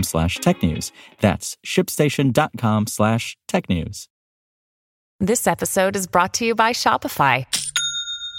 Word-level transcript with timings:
slash 0.00 0.38
technews. 0.38 0.92
That's 1.20 1.56
shipstation.com 1.64 2.86
slash 2.86 3.36
technews. 3.48 4.08
This 5.20 5.46
episode 5.46 5.94
is 5.94 6.08
brought 6.08 6.34
to 6.34 6.44
you 6.44 6.56
by 6.56 6.72
Shopify. 6.72 7.46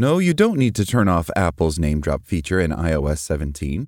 No, 0.00 0.16
you 0.16 0.32
don't 0.32 0.56
need 0.56 0.74
to 0.76 0.86
turn 0.86 1.08
off 1.08 1.28
Apple's 1.36 1.76
NameDrop 1.76 2.24
feature 2.24 2.58
in 2.58 2.70
iOS 2.70 3.18
17. 3.18 3.86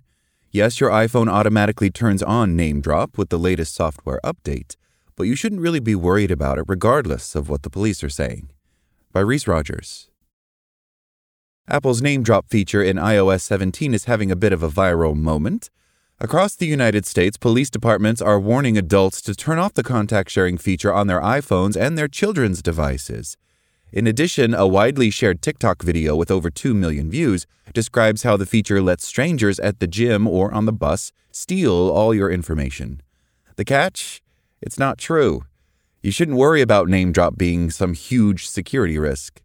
Yes, 0.51 0.79
your 0.79 0.91
iPhone 0.91 1.27
automatically 1.27 1.89
turns 1.89 2.23
on 2.23 2.55
NameDrop 2.55 3.17
with 3.17 3.31
the 3.31 3.39
latest 3.39 3.75
software 3.75 4.21
update, 4.23 4.77
but 5.17 5.23
you 5.23 5.35
shouldn't 5.35 5.63
really 5.63 5.81
be 5.81 5.95
worried 5.95 6.31
about 6.31 6.59
it 6.59 6.67
regardless 6.69 7.35
of 7.35 7.49
what 7.49 7.63
the 7.63 7.71
police 7.71 8.05
are 8.05 8.11
saying. 8.11 8.51
By 9.11 9.21
Reece 9.21 9.47
Rogers. 9.47 10.11
Apple's 11.67 12.03
NameDrop 12.03 12.43
feature 12.47 12.83
in 12.83 12.99
iOS 12.99 13.41
17 13.41 13.95
is 13.95 14.05
having 14.05 14.31
a 14.31 14.37
bit 14.37 14.53
of 14.53 14.63
a 14.63 14.69
viral 14.69 15.17
moment. 15.17 15.71
Across 16.21 16.57
the 16.57 16.67
United 16.67 17.07
States, 17.07 17.39
police 17.39 17.71
departments 17.71 18.21
are 18.21 18.39
warning 18.39 18.77
adults 18.77 19.23
to 19.23 19.35
turn 19.35 19.59
off 19.59 19.73
the 19.73 19.83
contact 19.83 20.31
sharing 20.31 20.59
feature 20.59 20.93
on 20.93 21.07
their 21.07 21.23
iPhones 21.23 21.75
and 21.75 21.97
their 21.97 22.07
children's 22.07 22.61
devices. 22.61 23.39
In 23.93 24.07
addition, 24.07 24.55
a 24.55 24.67
widely 24.67 25.11
shared 25.11 25.43
TikTok 25.43 25.83
video 25.83 26.17
with 26.17 26.31
over 26.31 26.49
2 26.49 26.73
million 26.73 27.11
views 27.11 27.47
describes 27.75 28.23
how 28.23 28.39
the 28.39 28.47
feature 28.47 28.81
lets 28.81 29.07
strangers 29.07 29.61
at 29.61 29.81
the 29.81 29.87
gym 29.87 30.27
or 30.27 30.53
on 30.55 30.65
the 30.65 30.73
bus 30.73 31.13
steal 31.31 31.91
all 31.91 32.15
your 32.15 32.31
information. 32.31 33.03
The 33.57 33.67
catch? 33.67 34.23
It's 34.63 34.79
not 34.79 34.97
true. 34.97 35.45
You 36.03 36.11
shouldn't 36.11 36.39
worry 36.39 36.63
about 36.63 36.89
NameDrop 36.89 37.37
being 37.37 37.71
some 37.71 37.93
huge 37.93 38.49
security 38.49 38.99
risk. 38.99 39.43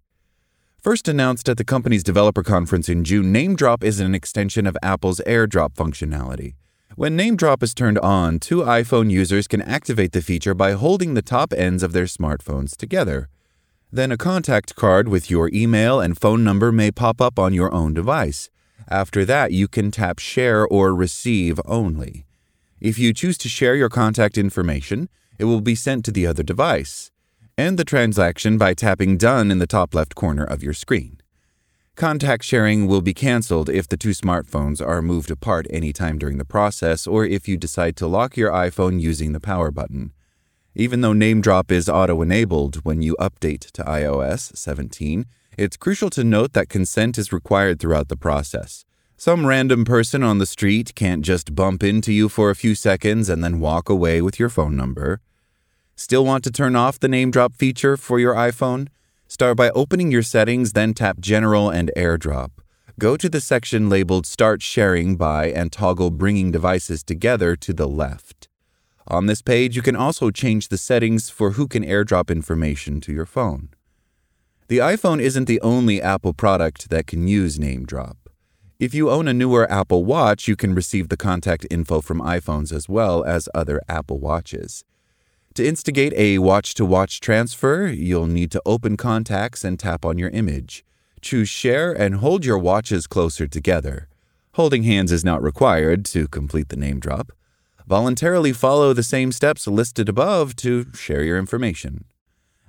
First 0.82 1.10
announced 1.10 1.50
at 1.50 1.58
the 1.58 1.66
company's 1.66 2.04
developer 2.04 2.42
conference 2.42 2.88
in 2.88 3.04
June, 3.04 3.34
NameDrop 3.34 3.84
is 3.84 4.00
an 4.00 4.16
extension 4.16 4.66
of 4.66 4.78
Apple's 4.82 5.20
AirDrop 5.28 5.74
functionality. 5.74 6.54
When 6.96 7.18
NameDrop 7.18 7.62
is 7.64 7.74
turned 7.74 8.00
on, 8.00 8.40
two 8.40 8.62
iPhone 8.62 9.12
users 9.12 9.46
can 9.46 9.62
activate 9.62 10.14
the 10.14 10.22
feature 10.22 10.54
by 10.54 10.72
holding 10.72 11.16
the 11.16 11.22
top 11.22 11.52
ends 11.52 11.84
of 11.84 11.92
their 11.92 12.06
smartphones 12.06 12.78
together. 12.78 13.28
Then 13.92 14.12
a 14.12 14.18
contact 14.18 14.76
card 14.76 15.08
with 15.08 15.32
your 15.32 15.50
email 15.54 16.02
and 16.02 16.20
phone 16.20 16.44
number 16.44 16.72
may 16.74 16.92
pop 16.92 17.22
up 17.22 17.40
on 17.40 17.54
your 17.54 17.74
own 17.74 17.94
device. 17.94 18.50
After 18.90 19.24
that, 19.26 19.54
you 19.54 19.68
can 19.68 19.92
tap 19.92 20.20
Share 20.20 20.68
or 20.68 20.94
Receive 20.94 21.60
only. 21.66 22.26
If 22.82 23.00
you 23.00 23.14
choose 23.14 23.38
to 23.40 23.50
share 23.50 23.76
your 23.76 23.90
contact 23.90 24.38
information, 24.38 25.10
it 25.40 25.46
will 25.46 25.62
be 25.62 25.74
sent 25.74 26.04
to 26.06 26.12
the 26.12 26.28
other 26.28 26.44
device. 26.44 27.12
End 27.58 27.80
the 27.80 27.86
transaction 27.86 28.58
by 28.58 28.74
tapping 28.74 29.18
Done 29.18 29.50
in 29.52 29.60
the 29.60 29.66
top 29.66 29.96
left 29.96 30.16
corner 30.16 30.44
of 30.44 30.62
your 30.62 30.74
screen. 30.74 31.22
Contact 31.96 32.44
sharing 32.44 32.88
will 32.88 33.02
be 33.02 33.14
canceled 33.14 33.70
if 33.70 33.88
the 33.88 33.98
two 33.98 34.12
smartphones 34.12 34.86
are 34.86 35.02
moved 35.02 35.32
apart 35.32 35.66
anytime 35.72 36.20
during 36.20 36.38
the 36.38 36.46
process 36.46 37.08
or 37.08 37.26
if 37.26 37.48
you 37.48 37.58
decide 37.58 37.96
to 37.96 38.06
lock 38.06 38.38
your 38.38 38.52
iPhone 38.52 39.02
using 39.02 39.32
the 39.32 39.40
power 39.40 39.72
button. 39.72 40.12
Even 40.80 41.02
though 41.02 41.12
NameDrop 41.12 41.72
is 41.72 41.90
auto 41.90 42.22
enabled 42.22 42.86
when 42.86 43.02
you 43.02 43.16
update 43.20 43.72
to 43.72 43.82
iOS 43.82 44.56
17, 44.56 45.26
it's 45.58 45.76
crucial 45.76 46.12
to 46.12 46.24
note 46.24 46.54
that 46.54 46.70
consent 46.70 47.18
is 47.18 47.34
required 47.34 47.80
throughout 47.80 48.10
the 48.10 48.16
process. 48.16 48.86
Some 49.16 49.48
random 49.48 49.86
person 49.86 50.22
on 50.22 50.38
the 50.38 50.46
street 50.46 50.94
can't 50.94 51.26
just 51.26 51.56
bump 51.56 51.82
into 51.82 52.14
you 52.14 52.30
for 52.30 52.52
a 52.52 52.56
few 52.56 52.76
seconds 52.76 53.28
and 53.28 53.44
then 53.44 53.60
walk 53.60 53.90
away 53.90 54.22
with 54.22 54.40
your 54.40 54.50
phone 54.50 54.76
number. 54.76 55.20
Still 55.96 56.24
want 56.24 56.44
to 56.44 56.52
turn 56.52 56.76
off 56.76 57.00
the 57.00 57.08
NameDrop 57.08 57.56
feature 57.56 57.98
for 57.98 58.20
your 58.20 58.36
iPhone? 58.36 58.90
Start 59.28 59.58
by 59.58 59.72
opening 59.72 60.12
your 60.12 60.22
settings, 60.22 60.74
then 60.74 60.94
tap 60.94 61.20
General 61.20 61.72
and 61.72 61.90
AirDrop. 61.98 62.52
Go 63.00 63.18
to 63.18 63.28
the 63.28 63.42
section 63.42 63.90
labeled 63.90 64.28
Start 64.28 64.62
Sharing 64.62 65.16
by 65.16 65.48
and 65.48 65.72
toggle 65.72 66.12
Bringing 66.12 66.52
Devices 66.52 67.02
Together 67.02 67.56
to 67.56 67.74
the 67.74 67.88
left. 67.88 68.37
On 69.10 69.26
this 69.26 69.42
page, 69.42 69.76
you 69.78 69.82
can 69.82 69.96
also 69.96 70.32
change 70.32 70.68
the 70.68 70.78
settings 70.78 71.30
for 71.30 71.52
who 71.52 71.66
can 71.68 71.86
airdrop 71.86 72.30
information 72.30 73.00
to 73.02 73.14
your 73.14 73.26
phone. 73.26 73.70
The 74.68 74.80
iPhone 74.80 75.22
isn't 75.22 75.46
the 75.46 75.62
only 75.62 76.02
Apple 76.02 76.34
product 76.34 76.90
that 76.90 77.08
can 77.08 77.26
use 77.26 77.58
NameDrop. 77.58 78.18
If 78.80 78.94
you 78.94 79.10
own 79.10 79.30
a 79.30 79.34
newer 79.34 79.72
Apple 79.72 80.04
Watch, 80.04 80.50
you 80.50 80.58
can 80.58 80.76
receive 80.76 81.08
the 81.08 81.16
contact 81.16 81.66
info 81.72 82.02
from 82.02 82.20
iPhones 82.20 82.74
as 82.74 82.90
well 82.90 83.24
as 83.24 83.48
other 83.56 83.82
Apple 83.88 84.20
Watches. 84.20 84.84
To 85.54 85.66
instigate 85.66 86.14
a 86.14 86.40
watch 86.40 86.74
to 86.76 86.86
watch 86.86 87.22
transfer, 87.22 87.88
you'll 87.88 88.28
need 88.28 88.52
to 88.52 88.62
open 88.66 88.98
contacts 88.98 89.64
and 89.64 89.80
tap 89.80 90.04
on 90.04 90.18
your 90.18 90.30
image. 90.32 90.84
Choose 91.22 91.50
Share 91.50 91.94
and 91.94 92.16
hold 92.16 92.44
your 92.44 92.60
watches 92.60 93.08
closer 93.08 93.48
together. 93.48 94.10
Holding 94.56 94.84
hands 94.84 95.14
is 95.14 95.24
not 95.24 95.42
required 95.42 96.04
to 96.08 96.28
complete 96.28 96.68
the 96.68 96.76
NameDrop 96.76 97.30
voluntarily 97.88 98.52
follow 98.52 98.92
the 98.92 99.02
same 99.02 99.32
steps 99.32 99.66
listed 99.66 100.10
above 100.10 100.56
to 100.58 100.86
share 100.94 101.24
your 101.24 101.38
information. 101.38 102.04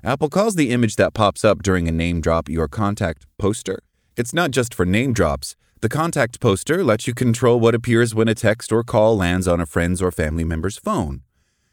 Apple 0.04 0.28
calls 0.28 0.54
the 0.54 0.70
image 0.70 0.94
that 0.94 1.12
pops 1.12 1.44
up 1.44 1.60
during 1.60 1.88
a 1.88 1.92
NameDrop 1.92 2.48
your 2.48 2.68
contact 2.68 3.26
poster. 3.36 3.80
It's 4.16 4.32
not 4.32 4.52
just 4.52 4.72
for 4.72 4.86
NameDrops. 4.86 5.56
The 5.80 5.88
contact 5.88 6.40
poster 6.40 6.84
lets 6.84 7.08
you 7.08 7.14
control 7.14 7.58
what 7.58 7.74
appears 7.74 8.14
when 8.14 8.28
a 8.28 8.34
text 8.34 8.70
or 8.70 8.84
call 8.84 9.16
lands 9.16 9.48
on 9.48 9.60
a 9.60 9.66
friend's 9.66 10.00
or 10.00 10.12
family 10.12 10.44
member's 10.44 10.78
phone. 10.78 11.22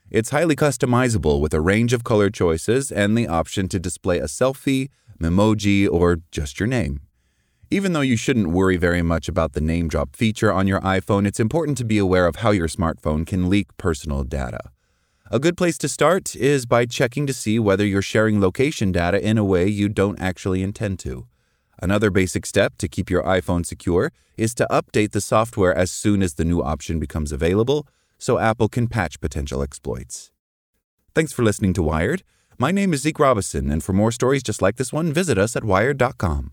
It's 0.09 0.31
highly 0.31 0.55
customizable 0.55 1.39
with 1.39 1.53
a 1.53 1.61
range 1.61 1.93
of 1.93 2.03
color 2.03 2.31
choices 2.31 2.91
and 2.91 3.15
the 3.15 3.27
option 3.27 3.67
to 3.69 3.79
display 3.79 4.17
a 4.17 4.25
selfie, 4.25 4.89
memoji, 5.19 5.87
or 5.89 6.19
just 6.31 6.59
your 6.59 6.67
name. 6.67 7.01
Even 7.71 7.93
though 7.93 8.01
you 8.01 8.15
shouldn't 8.15 8.51
worry 8.51 8.77
very 8.77 9.01
much 9.01 9.27
about 9.27 9.53
the 9.53 9.59
NameDrop 9.59 10.15
feature 10.15 10.53
on 10.53 10.67
your 10.67 10.79
iPhone, 10.81 11.25
it's 11.25 11.39
important 11.39 11.77
to 11.79 11.83
be 11.83 11.97
aware 11.97 12.27
of 12.27 12.37
how 12.37 12.51
your 12.51 12.67
smartphone 12.67 13.25
can 13.25 13.49
leak 13.49 13.75
personal 13.77 14.23
data. 14.23 14.59
A 15.31 15.39
good 15.39 15.57
place 15.57 15.77
to 15.79 15.89
start 15.89 16.35
is 16.35 16.67
by 16.67 16.85
checking 16.85 17.25
to 17.25 17.33
see 17.33 17.57
whether 17.57 17.83
you're 17.83 18.03
sharing 18.03 18.39
location 18.39 18.91
data 18.91 19.19
in 19.19 19.39
a 19.39 19.43
way 19.43 19.67
you 19.67 19.89
don't 19.89 20.21
actually 20.21 20.61
intend 20.61 20.99
to. 20.99 21.25
Another 21.81 22.11
basic 22.11 22.45
step 22.45 22.77
to 22.77 22.87
keep 22.87 23.09
your 23.09 23.23
iPhone 23.23 23.65
secure 23.65 24.11
is 24.37 24.53
to 24.55 24.67
update 24.69 25.11
the 25.11 25.19
software 25.19 25.75
as 25.75 25.89
soon 25.89 26.21
as 26.21 26.35
the 26.35 26.45
new 26.45 26.61
option 26.61 26.99
becomes 26.99 27.31
available 27.31 27.87
so 28.19 28.37
Apple 28.37 28.69
can 28.69 28.87
patch 28.87 29.19
potential 29.19 29.63
exploits. 29.63 30.31
Thanks 31.15 31.33
for 31.33 31.43
listening 31.43 31.73
to 31.73 31.83
Wired. 31.83 32.21
My 32.59 32.71
name 32.71 32.93
is 32.93 33.01
Zeke 33.01 33.19
Robison, 33.19 33.71
and 33.71 33.83
for 33.83 33.93
more 33.93 34.11
stories 34.11 34.43
just 34.43 34.61
like 34.61 34.77
this 34.77 34.93
one, 34.93 35.11
visit 35.11 35.37
us 35.37 35.55
at 35.55 35.63
wired.com. 35.63 36.51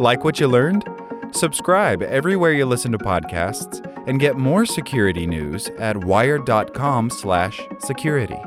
Like 0.00 0.24
what 0.24 0.40
you 0.40 0.48
learned? 0.48 0.88
Subscribe 1.32 2.02
everywhere 2.02 2.54
you 2.54 2.64
listen 2.64 2.90
to 2.92 2.96
podcasts 2.96 3.84
and 4.06 4.18
get 4.18 4.38
more 4.38 4.64
security 4.64 5.26
news 5.26 5.68
at 5.78 6.04
wired.com/security. 6.04 8.38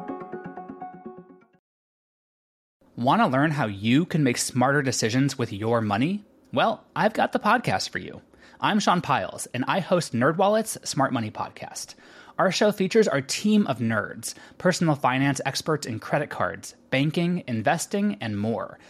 Want 2.96 3.22
to 3.22 3.28
learn 3.28 3.52
how 3.52 3.68
you 3.68 4.08
can 4.08 4.24
make 4.24 4.40
smarter 4.40 4.82
decisions 4.82 5.38
with 5.38 5.54
your 5.54 5.80
money? 5.80 6.24
Well, 6.52 6.86
I've 6.96 7.14
got 7.14 7.34
the 7.34 7.40
podcast 7.40 7.90
for 7.90 8.00
you. 8.00 8.24
I'm 8.60 8.80
Sean 8.80 9.02
Pyles, 9.02 9.46
and 9.54 9.64
I 9.68 9.80
host 9.80 10.14
NerdWallet's 10.14 10.90
Smart 10.90 11.14
Money 11.14 11.30
Podcast. 11.30 11.94
Our 12.40 12.52
show 12.52 12.72
features 12.72 13.08
our 13.08 13.22
team 13.22 13.68
of 13.68 13.78
nerds, 13.78 14.34
personal 14.58 14.96
finance 14.96 15.40
experts 15.46 15.86
in 15.86 16.00
credit 16.00 16.32
cards, 16.32 16.74
banking, 16.90 17.44
investing, 17.46 18.18
and 18.20 18.40
more– 18.40 18.80